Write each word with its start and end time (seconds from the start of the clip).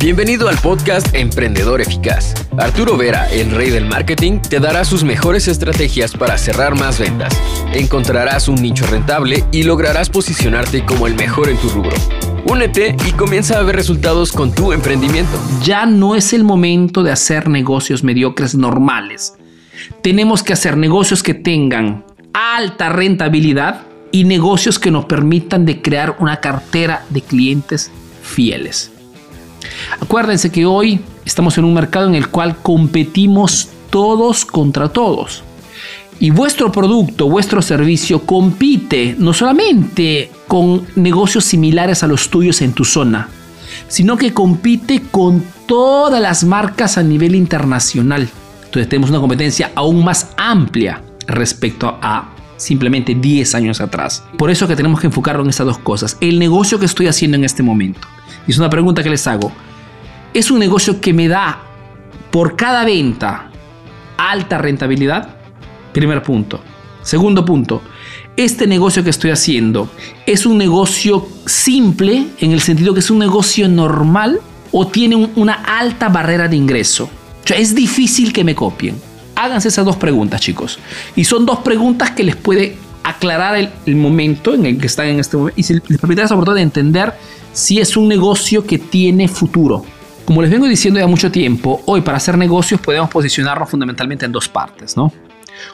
Bienvenido 0.00 0.48
al 0.48 0.56
podcast 0.58 1.12
Emprendedor 1.12 1.80
Eficaz. 1.80 2.32
Arturo 2.56 2.96
Vera, 2.96 3.28
el 3.32 3.50
rey 3.50 3.70
del 3.70 3.84
marketing, 3.84 4.38
te 4.38 4.60
dará 4.60 4.84
sus 4.84 5.02
mejores 5.02 5.48
estrategias 5.48 6.12
para 6.12 6.38
cerrar 6.38 6.78
más 6.78 7.00
ventas. 7.00 7.36
Encontrarás 7.74 8.46
un 8.46 8.62
nicho 8.62 8.86
rentable 8.86 9.44
y 9.50 9.64
lograrás 9.64 10.08
posicionarte 10.08 10.84
como 10.84 11.08
el 11.08 11.16
mejor 11.16 11.48
en 11.48 11.56
tu 11.56 11.68
rubro. 11.70 11.96
Únete 12.44 12.94
y 13.08 13.10
comienza 13.10 13.58
a 13.58 13.62
ver 13.64 13.74
resultados 13.74 14.30
con 14.30 14.54
tu 14.54 14.72
emprendimiento. 14.72 15.36
Ya 15.64 15.84
no 15.84 16.14
es 16.14 16.32
el 16.32 16.44
momento 16.44 17.02
de 17.02 17.10
hacer 17.10 17.48
negocios 17.48 18.04
mediocres 18.04 18.54
normales. 18.54 19.34
Tenemos 20.00 20.44
que 20.44 20.52
hacer 20.52 20.76
negocios 20.76 21.24
que 21.24 21.34
tengan 21.34 22.04
alta 22.32 22.88
rentabilidad 22.88 23.82
y 24.12 24.22
negocios 24.22 24.78
que 24.78 24.92
nos 24.92 25.06
permitan 25.06 25.66
de 25.66 25.82
crear 25.82 26.18
una 26.20 26.36
cartera 26.38 27.04
de 27.10 27.20
clientes 27.20 27.90
fieles. 28.22 28.92
Acuérdense 30.00 30.50
que 30.50 30.66
hoy 30.66 31.00
estamos 31.24 31.58
en 31.58 31.64
un 31.64 31.74
mercado 31.74 32.08
en 32.08 32.14
el 32.14 32.28
cual 32.28 32.56
competimos 32.62 33.68
todos 33.90 34.44
contra 34.44 34.88
todos. 34.88 35.42
Y 36.20 36.30
vuestro 36.30 36.72
producto, 36.72 37.28
vuestro 37.28 37.62
servicio 37.62 38.22
compite 38.22 39.14
no 39.18 39.32
solamente 39.32 40.30
con 40.48 40.84
negocios 40.96 41.44
similares 41.44 42.02
a 42.02 42.08
los 42.08 42.28
tuyos 42.28 42.60
en 42.60 42.72
tu 42.72 42.84
zona, 42.84 43.28
sino 43.86 44.16
que 44.16 44.34
compite 44.34 45.02
con 45.10 45.44
todas 45.66 46.20
las 46.20 46.42
marcas 46.42 46.98
a 46.98 47.02
nivel 47.04 47.36
internacional. 47.36 48.28
Entonces 48.64 48.88
tenemos 48.88 49.10
una 49.10 49.20
competencia 49.20 49.70
aún 49.76 50.04
más 50.04 50.30
amplia 50.36 51.02
respecto 51.26 51.96
a 52.02 52.34
simplemente 52.56 53.14
10 53.14 53.54
años 53.54 53.80
atrás. 53.80 54.24
Por 54.36 54.50
eso 54.50 54.66
que 54.66 54.74
tenemos 54.74 55.00
que 55.00 55.06
enfocarnos 55.06 55.44
en 55.44 55.50
estas 55.50 55.66
dos 55.66 55.78
cosas. 55.78 56.16
El 56.20 56.40
negocio 56.40 56.80
que 56.80 56.86
estoy 56.86 57.06
haciendo 57.06 57.36
en 57.36 57.44
este 57.44 57.62
momento. 57.62 58.08
Y 58.48 58.50
es 58.50 58.58
una 58.58 58.68
pregunta 58.68 59.04
que 59.04 59.10
les 59.10 59.24
hago 59.28 59.52
es 60.34 60.50
un 60.50 60.58
negocio 60.58 61.00
que 61.00 61.12
me 61.12 61.28
da 61.28 61.58
por 62.30 62.56
cada 62.56 62.84
venta 62.84 63.50
alta 64.16 64.58
rentabilidad. 64.58 65.36
Primer 65.92 66.22
punto. 66.22 66.60
Segundo 67.02 67.44
punto, 67.44 67.82
este 68.36 68.66
negocio 68.66 69.02
que 69.02 69.10
estoy 69.10 69.30
haciendo 69.30 69.90
es 70.26 70.44
un 70.44 70.58
negocio 70.58 71.26
simple 71.46 72.26
en 72.38 72.52
el 72.52 72.60
sentido 72.60 72.92
que 72.92 73.00
es 73.00 73.10
un 73.10 73.18
negocio 73.18 73.68
normal 73.68 74.40
o 74.70 74.86
tiene 74.86 75.16
una 75.16 75.54
alta 75.54 76.08
barrera 76.08 76.48
de 76.48 76.56
ingreso. 76.56 77.04
O 77.04 77.46
sea, 77.46 77.56
es 77.56 77.74
difícil 77.74 78.32
que 78.32 78.44
me 78.44 78.54
copien. 78.54 79.00
Háganse 79.34 79.68
esas 79.68 79.86
dos 79.86 79.96
preguntas, 79.96 80.40
chicos. 80.40 80.78
Y 81.16 81.24
son 81.24 81.46
dos 81.46 81.60
preguntas 81.60 82.10
que 82.10 82.24
les 82.24 82.36
puede 82.36 82.76
aclarar 83.02 83.56
el, 83.56 83.96
momento 83.96 84.52
en 84.52 84.66
el 84.66 84.78
que 84.78 84.86
están 84.86 85.06
en 85.06 85.20
este 85.20 85.36
momento 85.36 85.58
y 85.58 85.62
les 85.72 85.98
permitirá 85.98 86.28
sobre 86.28 86.44
todo 86.44 86.56
de 86.56 86.62
entender 86.62 87.14
si 87.52 87.80
es 87.80 87.96
un 87.96 88.08
negocio 88.08 88.66
que 88.66 88.78
tiene 88.78 89.28
futuro. 89.28 89.84
Como 90.24 90.42
les 90.42 90.50
vengo 90.50 90.66
diciendo 90.66 91.00
ya 91.00 91.06
mucho 91.06 91.30
tiempo, 91.30 91.80
hoy 91.86 92.02
para 92.02 92.18
hacer 92.18 92.36
negocios 92.36 92.80
podemos 92.80 93.08
posicionarnos 93.08 93.70
fundamentalmente 93.70 94.26
en 94.26 94.32
dos 94.32 94.48
partes, 94.48 94.96
¿no? 94.96 95.12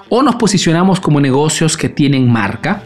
O 0.09 0.23
nos 0.23 0.37
posicionamos 0.37 1.01
como 1.01 1.21
negocios 1.21 1.77
que 1.77 1.89
tienen 1.89 2.31
marca, 2.31 2.83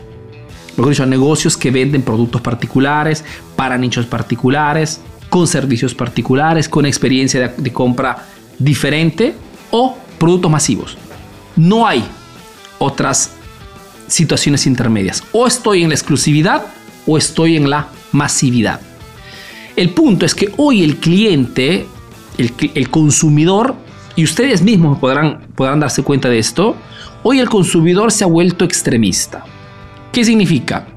que 0.75 0.89
dicho, 0.89 1.05
negocios 1.07 1.57
que 1.57 1.71
venden 1.71 2.03
productos 2.03 2.41
particulares 2.41 3.25
para 3.57 3.77
nichos 3.77 4.07
particulares, 4.07 5.01
con 5.29 5.47
servicios 5.47 5.95
particulares, 5.95 6.69
con 6.69 6.87
experiencia 6.87 7.41
de, 7.41 7.63
de 7.63 7.73
compra 7.73 8.27
diferente 8.59 9.35
o 9.71 9.97
productos 10.19 10.51
masivos. 10.51 10.97
No 11.57 11.87
hay 11.87 12.05
otras 12.79 13.33
situaciones 14.07 14.67
intermedias. 14.67 15.23
O 15.33 15.47
estoy 15.47 15.83
en 15.83 15.91
la 15.91 15.95
exclusividad 15.95 16.65
o 17.07 17.19
estoy 17.19 17.57
en 17.57 17.71
la 17.71 17.89
masividad. 18.13 18.81
El 19.77 19.91
punto 19.91 20.27
es 20.27 20.35
que 20.35 20.53
hoy 20.57 20.83
el 20.83 20.97
cliente, 20.97 21.87
el, 22.37 22.91
consumidor, 22.91 23.77
y 24.17 24.25
ustedes 24.25 24.63
mismos 24.63 24.99
podrán, 24.99 25.47
podrán 25.55 25.79
darse 25.79 26.03
cuenta 26.03 26.29
de 26.29 26.41
esto, 26.41 26.75
hoy 27.23 27.39
el 27.39 27.49
consumidor 27.49 28.11
se 28.11 28.25
ha 28.25 28.27
vuelto 28.27 28.65
extremista. 28.65 29.45
¿Qué 30.11 30.25
significa? 30.25 30.89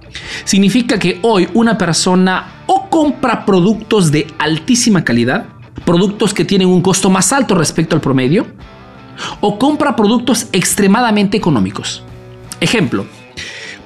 Significa 0.46 0.98
que 0.98 1.20
hoy 1.22 1.48
una 1.54 1.78
persona 1.78 2.64
o 2.66 2.90
compra 2.90 3.46
productos 3.46 4.12
de 4.12 4.26
altísima 4.40 5.04
calidad, 5.04 5.46
productos 5.86 6.34
que 6.34 6.46
tienen 6.46 6.68
un 6.68 6.82
costo 6.82 7.10
más 7.10 7.32
alto 7.32 7.54
respecto 7.54 7.96
al 7.96 8.02
promedio, 8.02 8.48
o 9.42 9.60
compra 9.60 9.96
productos 9.96 10.48
extremadamente 10.52 11.38
económicos. 11.38 12.04
Ejemplo, 12.60 13.06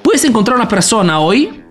puedes 0.02 0.24
encontrar 0.24 0.56
una 0.56 0.68
persona 0.68 1.20
hoy 1.20 1.65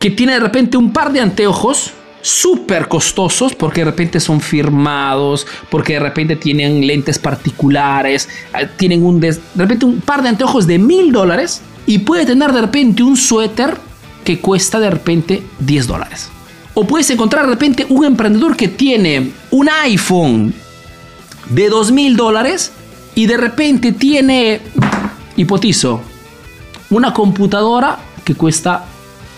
que 0.00 0.10
tiene 0.10 0.32
de 0.32 0.40
repente 0.40 0.78
un 0.78 0.92
par 0.92 1.12
de 1.12 1.20
anteojos 1.20 1.92
súper 2.22 2.88
costosos 2.88 3.54
porque 3.54 3.82
de 3.82 3.84
repente 3.84 4.18
son 4.18 4.40
firmados, 4.40 5.46
porque 5.70 5.94
de 5.94 6.00
repente 6.00 6.36
tienen 6.36 6.86
lentes 6.86 7.18
particulares, 7.18 8.28
eh, 8.58 8.66
tienen 8.76 9.04
un 9.04 9.20
de 9.20 9.38
repente 9.56 9.84
un 9.84 10.00
par 10.00 10.22
de 10.22 10.30
anteojos 10.30 10.66
de 10.66 10.78
mil 10.78 11.12
dólares 11.12 11.60
y 11.86 11.98
puede 11.98 12.24
tener 12.24 12.50
de 12.52 12.62
repente 12.62 13.02
un 13.02 13.16
suéter 13.16 13.76
que 14.24 14.40
cuesta 14.40 14.80
de 14.80 14.90
repente 14.90 15.42
10 15.60 15.86
dólares. 15.86 16.30
O 16.72 16.86
puedes 16.86 17.10
encontrar 17.10 17.44
de 17.44 17.52
repente 17.52 17.86
un 17.90 18.04
emprendedor 18.04 18.56
que 18.56 18.68
tiene 18.68 19.32
un 19.50 19.68
iPhone 19.82 20.54
de 21.50 21.68
dos 21.68 21.92
mil 21.92 22.16
dólares 22.16 22.72
y 23.14 23.26
de 23.26 23.36
repente 23.36 23.92
tiene, 23.92 24.62
hipotizo, 25.36 26.00
una 26.88 27.12
computadora 27.12 27.98
que 28.24 28.34
cuesta 28.34 28.86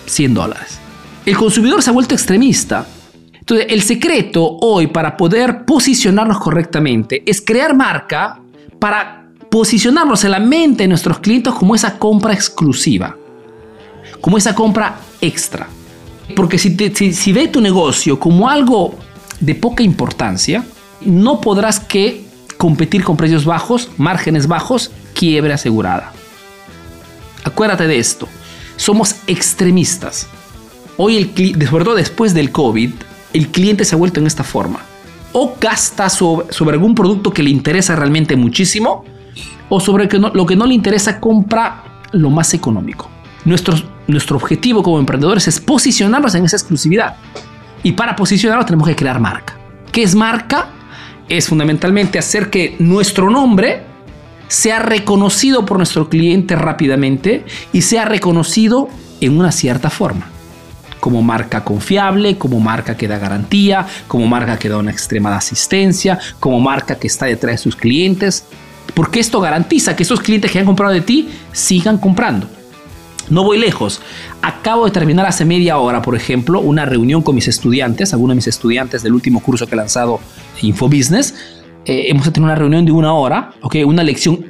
100 0.07 0.35
dólares 0.35 0.83
el 1.25 1.37
consumidor 1.37 1.83
se 1.83 1.91
ha 1.91 1.93
vuelto 1.93 2.15
extremista. 2.15 2.87
Entonces, 3.33 3.67
el 3.71 3.83
secreto 3.83 4.59
hoy 4.61 4.89
para 4.89 5.17
poder 5.17 5.65
posicionarnos 5.65 6.39
correctamente 6.39 7.23
es 7.27 7.41
crear 7.41 7.75
marca 7.75 8.41
para 8.79 9.27
posicionarnos 9.51 10.25
en 10.25 10.31
la 10.31 10.41
mente 10.41 10.85
de 10.85 10.89
nuestros 10.89 11.19
clientes 11.19 11.53
como 11.53 11.75
esa 11.75 11.99
compra 11.99 12.33
exclusiva, 12.33 13.17
como 14.21 14.39
esa 14.39 14.55
compra 14.55 14.97
extra. 15.21 15.69
Porque 16.35 16.57
si, 16.57 16.75
si, 17.13 17.33
ve 17.33 17.49
tu 17.49 17.61
negocio 17.61 18.19
como 18.19 18.49
algo 18.49 18.97
de 19.41 19.55
poca 19.55 19.83
importancia, 19.83 20.65
no 21.05 21.41
podrás 21.41 21.81
que 21.81 22.25
competir 22.57 23.03
con 23.03 23.17
precios 23.17 23.45
bajos, 23.45 23.91
márgenes 23.99 24.47
bajos, 24.47 24.93
quiebre 25.15 25.53
asegurada. 25.53 26.13
Acuérdate 27.45 27.87
de 27.89 27.99
esto. 27.99 28.29
Somos 28.77 29.17
extremistas. 29.27 30.29
Hoy, 30.97 31.17
el, 31.17 31.69
sobre 31.69 31.85
todo 31.85 31.95
después 31.95 32.35
del 32.35 32.53
COVID, 32.53 32.91
el 33.33 33.49
cliente 33.49 33.85
se 33.85 33.95
ha 33.95 33.99
vuelto 33.99 34.21
en 34.21 34.27
esta 34.27 34.45
forma. 34.45 34.81
O 35.33 35.57
gasta 35.61 36.09
sobre, 36.11 36.73
algún 36.73 36.95
producto 36.95 37.33
que 37.33 37.43
le 37.43 37.51
interesa 37.51 37.97
realmente 37.97 38.37
muchísimo, 38.37 39.05
o 39.69 39.81
sobre 39.81 40.09
lo 40.19 40.47
que 40.47 40.57
no 40.57 40.67
le 40.67 40.75
interesa 40.75 41.19
compra 41.19 41.85
lo 42.13 42.29
más 42.29 42.53
económico. 42.53 43.09
Nuestro, 43.45 43.75
nuestro 44.07 44.37
objetivo 44.37 44.83
como 44.83 44.99
emprendedores 44.99 45.49
es 45.49 45.59
posicionarnos 45.59 46.35
en 46.35 46.45
esa 46.45 46.57
exclusividad. 46.57 47.17
Y 47.83 47.93
para 47.93 48.15
posicionarnos 48.15 48.67
tenemos 48.67 48.87
que 48.87 48.95
crear 48.95 49.19
marca. 49.19 49.59
¿Qué 49.91 50.03
es 50.03 50.15
marca? 50.15 50.69
Es 51.29 51.49
fundamentalmente 51.49 52.19
hacer 52.19 52.51
que 52.51 52.77
nuestro 52.79 53.31
nombre 53.31 53.92
sea 54.53 54.81
reconocido 54.81 55.65
por 55.65 55.79
nuestro 55.79 56.11
cliente 56.11 56.57
rápidamente 56.57 57.47
y 57.73 57.81
sea 57.81 58.05
reconocido 58.05 58.91
en 59.23 59.39
una 59.39 59.51
cierta 59.51 59.89
forma 59.89 60.29
como 61.01 61.21
marca 61.21 61.65
confiable, 61.65 62.39
como 62.39 62.61
marca 62.61 62.97
que 62.97 63.09
da 63.09 63.19
garantía, 63.19 63.89
como 64.07 64.29
marca 64.29 64.57
que 64.57 64.69
da 64.69 64.77
una 64.77 64.93
extrema 64.93 65.37
asistencia, 65.37 66.21
como 66.39 66.61
marca 66.61 66.95
que 66.95 67.09
está 67.09 67.27
detrás 67.27 67.55
de 67.55 67.59
sus 67.59 67.75
clientes, 67.75 68.45
porque 68.95 69.19
esto 69.19 69.41
garantiza 69.41 69.97
que 69.97 70.05
esos 70.05 70.21
clientes 70.21 70.53
que 70.53 70.61
han 70.61 70.65
comprado 70.65 70.93
de 70.93 71.01
ti 71.01 71.31
sigan 71.51 71.99
comprando. 71.99 72.47
No 73.31 73.43
voy 73.43 73.59
lejos. 73.59 74.01
Acabo 74.43 74.85
de 74.85 74.93
terminar 74.93 75.27
hace 75.27 75.45
media 75.45 75.79
hora, 75.79 76.03
por 76.03 76.15
ejemplo, 76.15 76.61
una 76.61 76.85
reunión 76.85 77.23
con 77.23 77.35
mis 77.35 77.49
estudiantes, 77.49 78.13
algunos 78.13 78.35
de 78.35 78.37
mis 78.37 78.47
estudiantes 78.47 79.03
del 79.03 79.15
último 79.15 79.41
curso 79.41 79.67
que 79.67 79.75
he 79.75 79.79
lanzado 79.79 80.21
Infobusiness. 80.61 81.62
Eh, 81.85 82.07
hemos 82.09 82.25
tenido 82.25 82.45
una 82.45 82.55
reunión 82.55 82.85
de 82.85 82.93
una 82.93 83.13
hora, 83.13 83.53
¿okay? 83.61 83.83
una 83.83 84.03
lección 84.03 84.47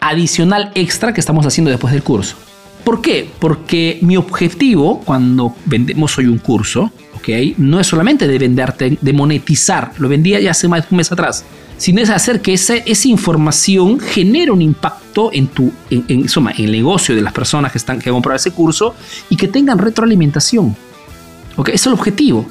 adicional 0.00 0.70
extra 0.74 1.12
que 1.12 1.20
estamos 1.20 1.44
haciendo 1.46 1.70
después 1.70 1.92
del 1.92 2.02
curso. 2.02 2.36
¿Por 2.84 3.00
qué? 3.00 3.28
Porque 3.38 3.98
mi 4.02 4.16
objetivo 4.16 5.00
cuando 5.00 5.54
vendemos 5.64 6.16
hoy 6.18 6.26
un 6.26 6.38
curso, 6.38 6.92
¿ok? 7.16 7.56
No 7.56 7.80
es 7.80 7.86
solamente 7.86 8.28
de 8.28 8.38
venderte, 8.38 8.98
de 9.00 9.12
monetizar, 9.14 9.92
lo 9.98 10.08
vendía 10.08 10.38
ya 10.38 10.50
hace 10.50 10.68
más 10.68 10.82
de 10.82 10.88
un 10.90 10.98
mes 10.98 11.10
atrás, 11.10 11.46
sino 11.78 12.02
es 12.02 12.10
hacer 12.10 12.42
que 12.42 12.52
esa, 12.52 12.76
esa 12.76 13.08
información 13.08 13.98
genere 13.98 14.50
un 14.50 14.60
impacto 14.60 15.30
en, 15.32 15.46
tu, 15.46 15.72
en, 15.88 16.04
en, 16.08 16.26
el 16.58 16.72
negocio 16.72 17.14
de 17.14 17.22
las 17.22 17.32
personas 17.32 17.72
que, 17.72 17.78
están, 17.78 17.98
que 17.98 18.10
han 18.10 18.14
comprado 18.14 18.36
ese 18.36 18.50
curso 18.50 18.94
y 19.30 19.36
que 19.36 19.48
tengan 19.48 19.78
retroalimentación. 19.78 20.76
¿Ok? 21.56 21.68
Ese 21.68 21.76
es 21.76 21.86
el 21.86 21.94
objetivo. 21.94 22.46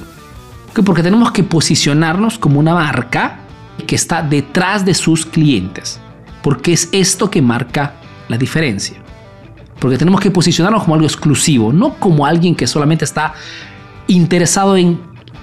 Porque 0.84 1.04
tenemos 1.04 1.30
que 1.30 1.44
posicionarnos 1.44 2.36
como 2.38 2.58
una 2.58 2.74
marca 2.74 3.43
que 3.84 3.96
está 3.96 4.22
detrás 4.22 4.84
de 4.84 4.94
sus 4.94 5.24
clientes. 5.26 6.00
Porque 6.42 6.72
es 6.72 6.88
esto 6.92 7.30
que 7.30 7.40
marca 7.40 7.94
la 8.28 8.36
diferencia. 8.36 8.96
Porque 9.78 9.98
tenemos 9.98 10.20
que 10.20 10.30
posicionarnos 10.30 10.84
como 10.84 10.94
algo 10.94 11.06
exclusivo, 11.06 11.72
no 11.72 11.94
como 11.94 12.26
alguien 12.26 12.54
que 12.54 12.66
solamente 12.66 13.04
está 13.04 13.34
interesado 14.06 14.76
en 14.76 15.00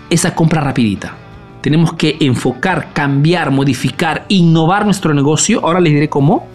esa 0.09 0.35
compra 0.35 0.61
rapidita. 0.61 1.15
tenemos 1.61 1.93
que 1.93 2.17
enfocar, 2.21 2.91
cambiar, 2.91 3.51
modificar, 3.51 4.25
innovar 4.29 4.83
nuestro 4.83 5.13
negocio. 5.13 5.63
Ahora 5.63 5.79
les 5.79 5.93
diré 5.93 6.09
cómo. 6.09 6.47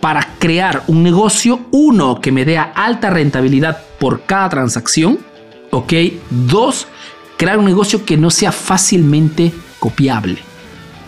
Para 0.00 0.34
crear 0.40 0.82
un 0.88 1.04
negocio, 1.04 1.60
uno, 1.70 2.20
que 2.20 2.32
me 2.32 2.44
dé 2.44 2.58
alta 2.58 3.08
rentabilidad 3.10 3.80
por 4.00 4.22
cada 4.22 4.48
transacción. 4.48 5.20
Ok. 5.70 5.92
Dos, 6.28 6.88
crear 7.36 7.56
un 7.56 7.66
negocio 7.66 8.04
que 8.04 8.16
no 8.16 8.30
sea 8.30 8.50
fácilmente 8.50 9.52
copiable. 9.82 10.38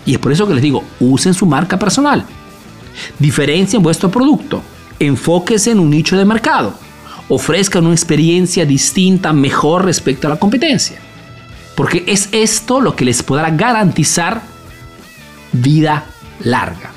Y 0.05 0.15
es 0.15 0.19
por 0.19 0.32
eso 0.32 0.49
que 0.49 0.55
les 0.55 0.62
digo, 0.62 0.82
usen 0.99 1.32
su 1.32 1.47
marca 1.47 1.79
personal. 1.79 2.26
Diferencien 3.21 3.81
vuestro 3.81 4.11
producto. 4.11 4.62
Enfóquese 4.99 5.71
en 5.71 5.79
un 5.79 5.91
nicho 5.91 6.19
de 6.19 6.25
mercado. 6.25 6.75
Ofrezcan 7.29 7.87
una 7.87 7.94
experiencia 7.94 8.67
distinta, 8.67 9.32
mejor 9.32 9.85
respecto 9.85 10.26
a 10.26 10.31
la 10.31 10.41
competencia. 10.41 10.99
Porque 11.76 12.03
es 12.09 12.29
esto 12.32 12.81
lo 12.81 12.97
que 12.97 13.05
les 13.05 13.23
podrá 13.23 13.50
garantizar 13.50 14.43
vida 15.53 16.05
larga. 16.41 16.91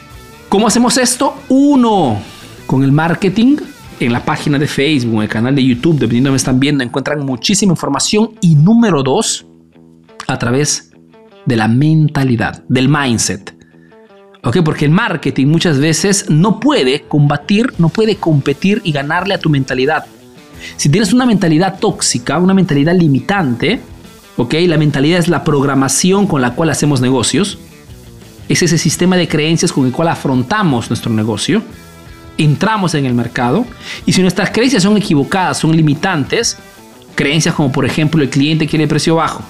¿Cómo 0.49 0.65
hacemos 0.65 0.97
esto? 0.97 1.35
Uno, 1.47 2.19
con 2.65 2.83
el 2.83 2.91
marketing. 2.91 3.57
En 3.99 4.13
la 4.13 4.25
página 4.25 4.57
de 4.59 4.67
Facebook, 4.67 5.15
en 5.15 5.21
el 5.23 5.29
canal 5.29 5.55
de 5.55 5.63
YouTube, 5.63 5.95
dependiendo 5.95 6.29
de 6.29 6.31
me 6.31 6.37
están 6.37 6.59
viendo, 6.59 6.83
encuentran 6.83 7.23
muchísima 7.23 7.73
información. 7.73 8.31
Y 8.41 8.55
número 8.55 9.03
dos, 9.03 9.45
a 10.27 10.37
través 10.37 10.86
de 11.47 11.55
la 11.55 11.67
mentalidad, 11.67 12.61
del 12.67 12.89
mindset. 12.89 13.55
¿Ok? 14.43 14.57
Porque 14.63 14.85
el 14.85 14.91
marketing 14.91 15.47
muchas 15.47 15.79
veces 15.79 16.29
no 16.29 16.59
puede 16.59 17.01
combatir, 17.01 17.73
no 17.79 17.89
puede 17.89 18.17
competir 18.17 18.81
y 18.83 18.91
ganarle 18.91 19.33
a 19.33 19.39
tu 19.39 19.49
mentalidad. 19.49 20.05
Si 20.75 20.89
tienes 20.89 21.13
una 21.13 21.25
mentalidad 21.25 21.79
tóxica, 21.79 22.37
una 22.37 22.53
mentalidad 22.53 22.95
limitante, 22.95 23.79
¿ok? 24.35 24.55
La 24.67 24.77
mentalidad 24.77 25.19
es 25.19 25.27
la 25.29 25.43
programación 25.43 26.27
con 26.27 26.41
la 26.41 26.53
cual 26.53 26.69
hacemos 26.69 27.01
negocios. 27.01 27.57
Es 28.49 28.61
ese 28.61 28.77
sistema 28.77 29.15
de 29.15 29.27
creencias 29.27 29.71
con 29.71 29.85
el 29.85 29.91
cual 29.91 30.09
afrontamos 30.09 30.89
nuestro 30.89 31.13
negocio. 31.13 31.61
Entramos 32.37 32.93
en 32.93 33.05
el 33.05 33.13
mercado. 33.13 33.65
Y 34.05 34.13
si 34.13 34.21
nuestras 34.21 34.51
creencias 34.51 34.83
son 34.83 34.97
equivocadas, 34.97 35.57
son 35.57 35.75
limitantes, 35.75 36.57
creencias 37.15 37.55
como 37.55 37.71
por 37.71 37.85
ejemplo 37.85 38.21
el 38.21 38.29
cliente 38.29 38.67
quiere 38.67 38.87
precio 38.87 39.15
bajo, 39.15 39.43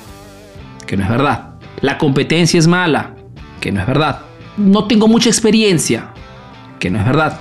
que 0.86 0.96
no 0.96 1.04
es 1.04 1.10
verdad. 1.10 1.57
La 1.82 1.98
competencia 1.98 2.60
es 2.60 2.68
mala, 2.68 3.16
que 3.60 3.72
no 3.72 3.82
es 3.82 3.88
verdad. 3.88 4.22
No 4.58 4.86
tengo 4.86 5.08
mucha 5.08 5.30
experiencia, 5.30 6.12
que 6.80 6.90
no 6.90 7.00
es 7.00 7.06
verdad. 7.06 7.40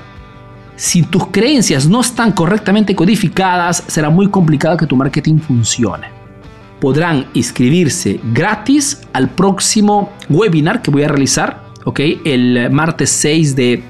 Si 0.76 1.02
tus 1.02 1.28
creencias 1.28 1.88
no 1.88 2.00
están 2.00 2.32
correctamente 2.32 2.94
codificadas, 2.94 3.82
será 3.86 4.10
muy 4.10 4.28
complicado 4.28 4.76
que 4.76 4.86
tu 4.86 4.96
marketing 4.96 5.38
funcione 5.38 6.16
podrán 6.80 7.26
inscribirse 7.34 8.20
gratis 8.32 9.00
al 9.12 9.30
próximo 9.30 10.12
webinar 10.28 10.82
que 10.82 10.90
voy 10.90 11.02
a 11.02 11.08
realizar, 11.08 11.62
¿ok? 11.84 12.00
El 12.24 12.70
martes 12.70 13.10
6 13.10 13.56
de, 13.56 13.82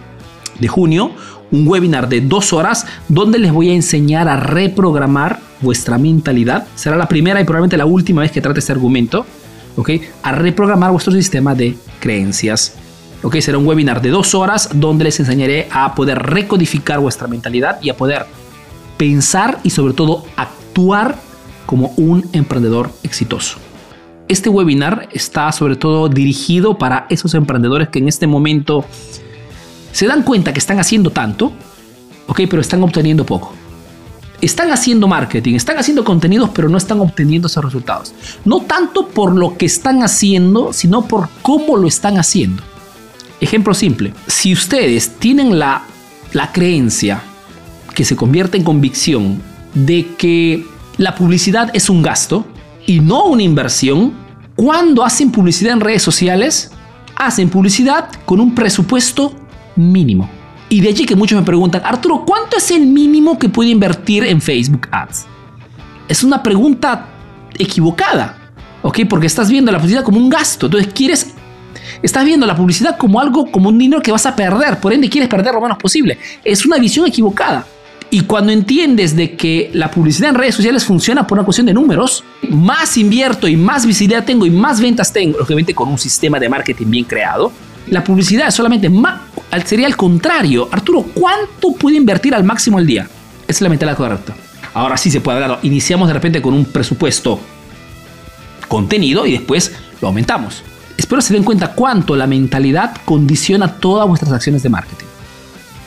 de 0.58 0.68
junio, 0.68 1.10
un 1.50 1.66
webinar 1.66 2.08
de 2.08 2.20
dos 2.20 2.52
horas 2.52 2.86
donde 3.08 3.38
les 3.38 3.52
voy 3.52 3.70
a 3.70 3.74
enseñar 3.74 4.28
a 4.28 4.36
reprogramar 4.36 5.40
vuestra 5.60 5.98
mentalidad. 5.98 6.66
Será 6.74 6.96
la 6.96 7.08
primera 7.08 7.40
y 7.40 7.44
probablemente 7.44 7.76
la 7.76 7.86
última 7.86 8.22
vez 8.22 8.30
que 8.30 8.40
trate 8.40 8.60
este 8.60 8.72
argumento, 8.72 9.26
¿ok? 9.76 9.90
A 10.22 10.32
reprogramar 10.32 10.90
vuestro 10.90 11.12
sistema 11.12 11.54
de 11.54 11.76
creencias. 12.00 12.74
¿ok? 13.22 13.36
Será 13.40 13.58
un 13.58 13.66
webinar 13.66 14.02
de 14.02 14.10
dos 14.10 14.34
horas 14.34 14.70
donde 14.74 15.04
les 15.04 15.20
enseñaré 15.20 15.68
a 15.70 15.94
poder 15.94 16.18
recodificar 16.18 17.00
vuestra 17.00 17.28
mentalidad 17.28 17.78
y 17.82 17.90
a 17.90 17.96
poder 17.96 18.26
pensar 18.96 19.58
y 19.62 19.70
sobre 19.70 19.94
todo 19.94 20.24
actuar 20.36 21.16
como 21.66 21.92
un 21.96 22.28
emprendedor 22.32 22.90
exitoso. 23.02 23.58
Este 24.28 24.48
webinar 24.48 25.08
está 25.12 25.50
sobre 25.52 25.76
todo 25.76 26.08
dirigido 26.08 26.78
para 26.78 27.06
esos 27.10 27.34
emprendedores 27.34 27.88
que 27.88 27.98
en 27.98 28.08
este 28.08 28.26
momento 28.26 28.84
se 29.92 30.06
dan 30.06 30.22
cuenta 30.22 30.52
que 30.52 30.58
están 30.58 30.78
haciendo 30.78 31.10
tanto, 31.10 31.52
ok, 32.26 32.40
pero 32.50 32.60
están 32.60 32.82
obteniendo 32.82 33.24
poco. 33.24 33.52
Están 34.40 34.70
haciendo 34.70 35.08
marketing, 35.08 35.54
están 35.54 35.78
haciendo 35.78 36.04
contenidos, 36.04 36.50
pero 36.54 36.68
no 36.68 36.76
están 36.76 37.00
obteniendo 37.00 37.48
esos 37.48 37.64
resultados. 37.64 38.12
No 38.44 38.60
tanto 38.60 39.08
por 39.08 39.34
lo 39.34 39.56
que 39.56 39.66
están 39.66 40.02
haciendo, 40.02 40.72
sino 40.72 41.06
por 41.06 41.28
cómo 41.42 41.76
lo 41.76 41.88
están 41.88 42.18
haciendo. 42.18 42.62
Ejemplo 43.40 43.74
simple, 43.74 44.12
si 44.26 44.52
ustedes 44.52 45.16
tienen 45.18 45.58
la, 45.58 45.84
creencia 46.52 47.22
que 47.94 48.04
se 48.04 48.14
convierte 48.14 48.58
en 48.58 48.64
convicción 48.64 49.40
de 49.72 50.06
que 50.18 50.66
la 50.98 51.14
publicidad 51.14 51.70
es 51.74 51.88
un 51.88 52.02
gasto 52.02 52.46
y 52.86 53.00
no 53.00 53.24
una 53.24 53.42
inversión, 53.42 54.12
cuando 54.54 55.02
hacen 55.02 55.32
publicidad 55.32 55.72
en 55.72 55.80
redes 55.80 56.02
sociales, 56.02 56.70
hacen 57.14 57.48
publicidad 57.48 58.10
con 58.26 58.40
un 58.40 58.54
presupuesto 58.54 59.34
mínimo. 59.76 60.35
Y 60.68 60.80
de 60.80 60.88
allí 60.88 61.06
que 61.06 61.14
muchos 61.14 61.38
me 61.38 61.44
preguntan, 61.44 61.82
Arturo, 61.84 62.24
¿cuánto 62.26 62.56
es 62.56 62.70
el 62.70 62.86
mínimo 62.86 63.38
que 63.38 63.48
puede 63.48 63.70
invertir 63.70 64.24
en 64.24 64.40
Facebook 64.40 64.88
Ads? 64.90 65.26
Es 66.08 66.24
una 66.24 66.42
pregunta 66.42 67.06
equivocada, 67.56 68.36
¿ok? 68.82 69.00
Porque 69.08 69.26
estás 69.26 69.48
viendo 69.48 69.70
la 69.70 69.78
publicidad 69.78 70.02
como 70.02 70.18
un 70.18 70.28
gasto, 70.28 70.66
entonces 70.66 70.92
quieres, 70.92 71.34
estás 72.02 72.24
viendo 72.24 72.46
la 72.46 72.56
publicidad 72.56 72.96
como 72.96 73.20
algo, 73.20 73.50
como 73.50 73.68
un 73.68 73.78
dinero 73.78 74.02
que 74.02 74.10
vas 74.10 74.26
a 74.26 74.34
perder, 74.34 74.80
por 74.80 74.92
ende 74.92 75.08
quieres 75.08 75.28
perder 75.28 75.54
lo 75.54 75.60
menos 75.60 75.78
posible. 75.78 76.18
Es 76.44 76.66
una 76.66 76.78
visión 76.78 77.06
equivocada. 77.06 77.64
Y 78.08 78.20
cuando 78.20 78.52
entiendes 78.52 79.16
de 79.16 79.36
que 79.36 79.70
la 79.74 79.90
publicidad 79.90 80.30
en 80.30 80.36
redes 80.36 80.54
sociales 80.54 80.84
funciona 80.84 81.26
por 81.26 81.38
una 81.38 81.44
cuestión 81.44 81.66
de 81.66 81.74
números, 81.74 82.22
más 82.48 82.96
invierto 82.96 83.48
y 83.48 83.56
más 83.56 83.84
visibilidad 83.84 84.24
tengo 84.24 84.46
y 84.46 84.50
más 84.50 84.80
ventas 84.80 85.12
tengo, 85.12 85.38
obviamente 85.40 85.74
con 85.74 85.88
un 85.88 85.98
sistema 85.98 86.38
de 86.38 86.48
marketing 86.48 86.86
bien 86.86 87.04
creado, 87.04 87.50
la 87.88 88.04
publicidad 88.04 88.48
es 88.48 88.54
solamente 88.54 88.88
más, 88.88 89.20
sería 89.64 89.86
al 89.86 89.96
contrario. 89.96 90.68
Arturo, 90.70 91.02
¿cuánto 91.14 91.72
puede 91.72 91.96
invertir 91.96 92.34
al 92.34 92.44
máximo 92.44 92.78
al 92.78 92.86
día? 92.86 93.08
Esa 93.42 93.58
es 93.58 93.60
la 93.60 93.68
mentalidad 93.68 93.96
correcta. 93.96 94.34
Ahora 94.74 94.96
sí 94.96 95.10
se 95.10 95.20
puede 95.20 95.42
hablar. 95.42 95.60
Iniciamos 95.62 96.08
de 96.08 96.14
repente 96.14 96.42
con 96.42 96.54
un 96.54 96.64
presupuesto 96.64 97.40
contenido 98.68 99.26
y 99.26 99.32
después 99.32 99.74
lo 100.00 100.08
aumentamos. 100.08 100.62
Espero 100.96 101.20
se 101.20 101.34
den 101.34 101.44
cuenta 101.44 101.72
cuánto 101.72 102.16
la 102.16 102.26
mentalidad 102.26 102.96
condiciona 103.04 103.74
todas 103.74 104.08
vuestras 104.08 104.32
acciones 104.32 104.62
de 104.62 104.68
marketing. 104.68 105.06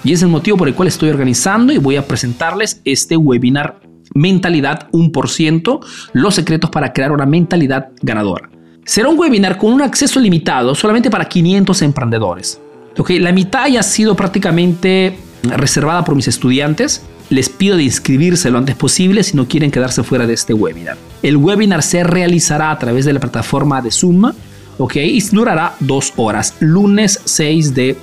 Y 0.03 0.13
es 0.13 0.21
el 0.21 0.29
motivo 0.29 0.57
por 0.57 0.67
el 0.67 0.75
cual 0.75 0.88
estoy 0.88 1.09
organizando 1.09 1.73
y 1.73 1.77
voy 1.77 1.97
a 1.97 2.07
presentarles 2.07 2.81
este 2.85 3.17
webinar 3.17 3.81
Mentalidad 4.13 4.89
1%, 4.91 5.85
los 6.13 6.35
secretos 6.35 6.69
para 6.69 6.94
crear 6.94 7.11
una 7.11 7.25
mentalidad 7.25 7.89
ganadora. 8.01 8.50
Será 8.85 9.09
un 9.09 9.19
webinar 9.19 9.57
con 9.57 9.71
un 9.71 9.81
acceso 9.81 10.19
limitado 10.19 10.73
solamente 10.73 11.11
para 11.11 11.25
500 11.25 11.81
emprendedores. 11.83 12.59
Okay, 12.99 13.18
la 13.18 13.31
mitad 13.31 13.68
ya 13.68 13.79
ha 13.79 13.83
sido 13.83 14.13
prácticamente 14.15 15.18
reservada 15.44 16.03
por 16.03 16.15
mis 16.15 16.27
estudiantes. 16.27 17.01
Les 17.29 17.47
pido 17.47 17.77
de 17.77 17.83
inscribirse 17.83 18.51
lo 18.51 18.57
antes 18.57 18.75
posible 18.75 19.23
si 19.23 19.37
no 19.37 19.47
quieren 19.47 19.71
quedarse 19.71 20.03
fuera 20.03 20.27
de 20.27 20.33
este 20.33 20.53
webinar. 20.53 20.97
El 21.23 21.37
webinar 21.37 21.81
se 21.81 22.03
realizará 22.03 22.71
a 22.71 22.77
través 22.77 23.06
de 23.06 23.13
la 23.13 23.21
plataforma 23.21 23.81
de 23.81 23.91
Zoom, 23.91 24.31
ok, 24.77 24.95
y 24.97 25.21
durará 25.31 25.75
dos 25.79 26.11
horas, 26.18 26.56
lunes 26.59 27.21
6 27.23 27.73
de 27.73 27.97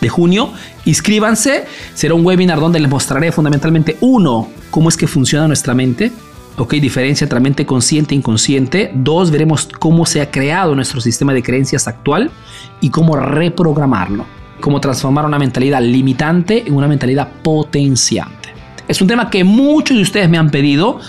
de 0.00 0.08
junio. 0.08 0.52
Inscríbanse, 0.84 1.64
será 1.94 2.14
un 2.14 2.24
webinar 2.24 2.58
donde 2.58 2.80
les 2.80 2.88
mostraré 2.88 3.32
fundamentalmente 3.32 3.96
uno, 4.00 4.48
cómo 4.70 4.88
es 4.88 4.96
que 4.96 5.06
funciona 5.06 5.46
nuestra 5.46 5.74
mente, 5.74 6.10
ok, 6.60 6.74
diferencia 6.74 7.24
entre 7.24 7.40
mente 7.40 7.64
consciente 7.64 8.14
e 8.14 8.18
inconsciente. 8.18 8.90
Dos, 8.94 9.30
veremos 9.30 9.66
cómo 9.78 10.04
se 10.04 10.20
ha 10.20 10.30
creado 10.30 10.74
nuestro 10.74 11.00
sistema 11.00 11.32
de 11.32 11.42
creencias 11.42 11.88
actual 11.88 12.30
y 12.82 12.90
cómo 12.90 13.16
reprogramarlo, 13.16 14.26
cómo 14.60 14.78
transformar 14.78 15.24
una 15.24 15.38
mentalidad 15.38 15.80
limitante 15.80 16.68
en 16.68 16.74
una 16.74 16.86
mentalidad 16.86 17.28
potenciante. 17.42 18.50
Es 18.86 19.00
un 19.00 19.08
tema 19.08 19.30
que 19.30 19.42
muchos 19.42 19.96
de 19.96 20.02
ustedes 20.02 20.28
me 20.28 20.36
han 20.36 20.50
pedido. 20.50 21.00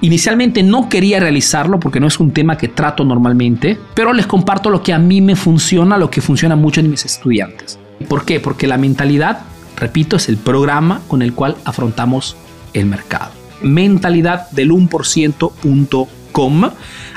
Inicialmente 0.00 0.64
no 0.64 0.88
quería 0.88 1.20
realizarlo 1.20 1.78
porque 1.78 2.00
no 2.00 2.08
es 2.08 2.18
un 2.18 2.32
tema 2.32 2.58
que 2.58 2.66
trato 2.66 3.04
normalmente, 3.04 3.78
pero 3.94 4.12
les 4.12 4.26
comparto 4.26 4.68
lo 4.68 4.82
que 4.82 4.92
a 4.92 4.98
mí 4.98 5.20
me 5.20 5.36
funciona, 5.36 5.96
lo 5.96 6.10
que 6.10 6.20
funciona 6.20 6.56
mucho 6.56 6.80
en 6.80 6.90
mis 6.90 7.04
estudiantes. 7.04 7.78
¿Por 8.08 8.24
qué? 8.24 8.40
Porque 8.40 8.66
la 8.66 8.78
mentalidad, 8.78 9.42
repito, 9.76 10.16
es 10.16 10.28
el 10.28 10.38
programa 10.38 11.02
con 11.06 11.22
el 11.22 11.34
cual 11.34 11.56
afrontamos 11.64 12.36
el 12.74 12.86
mercado. 12.86 13.47
Mentalidad 13.62 14.50
del 14.50 14.70
1%.com. 14.70 16.70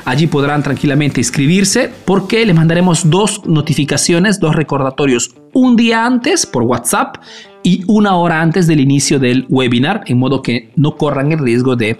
Allí 0.03 0.27
podrán 0.27 0.63
tranquilamente 0.63 1.19
inscribirse 1.19 1.91
porque 2.05 2.45
les 2.45 2.55
mandaremos 2.55 3.09
dos 3.09 3.45
notificaciones, 3.45 4.39
dos 4.39 4.55
recordatorios, 4.55 5.35
un 5.53 5.75
día 5.75 6.05
antes 6.05 6.45
por 6.45 6.63
WhatsApp 6.63 7.17
y 7.63 7.83
una 7.87 8.15
hora 8.15 8.41
antes 8.41 8.65
del 8.65 8.79
inicio 8.79 9.19
del 9.19 9.45
webinar, 9.49 10.03
en 10.07 10.17
modo 10.17 10.41
que 10.41 10.71
no 10.75 10.97
corran 10.97 11.31
el 11.31 11.39
riesgo 11.39 11.75
de 11.75 11.99